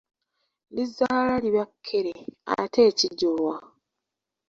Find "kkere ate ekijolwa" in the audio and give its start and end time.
1.69-3.55